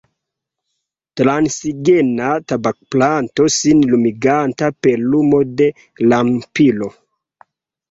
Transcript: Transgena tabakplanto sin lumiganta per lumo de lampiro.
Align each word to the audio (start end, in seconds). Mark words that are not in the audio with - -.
Transgena 1.19 2.31
tabakplanto 2.53 3.47
sin 3.57 3.85
lumiganta 3.93 4.73
per 4.81 5.07
lumo 5.13 5.45
de 5.63 5.71
lampiro. 6.11 6.93